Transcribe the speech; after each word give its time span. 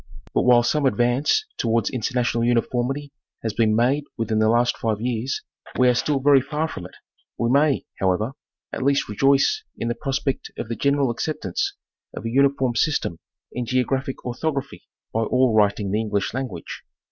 But 0.33 0.45
while 0.45 0.63
some 0.63 0.87
advance 0.87 1.45
towards 1.59 1.91
international 1.91 2.43
uniformity 2.43 3.11
has 3.43 3.53
been 3.53 3.75
made 3.75 4.05
within 4.17 4.39
the 4.39 4.49
last 4.49 4.75
five 4.75 4.99
years, 4.99 5.43
we 5.77 5.87
are 5.89 5.93
still 5.93 6.19
very 6.19 6.41
far 6.41 6.67
from 6.67 6.85
it; 6.87 6.95
we 7.37 7.51
may, 7.51 7.85
however, 7.99 8.31
at 8.73 8.81
least 8.81 9.07
rejoice 9.07 9.63
in 9.77 9.89
the 9.89 9.93
pros 10.01 10.17
pect 10.17 10.49
of 10.57 10.69
the 10.69 10.75
general 10.75 11.11
acceptance 11.11 11.75
of 12.15 12.25
a 12.25 12.31
uniform 12.31 12.73
system 12.75 13.19
in 13.51 13.67
geographic 13.67 14.25
orthography 14.25 14.87
by 15.13 15.21
all 15.21 15.53
writing 15.53 15.91
the 15.91 15.99
English 16.01 16.33
language. 16.33 16.81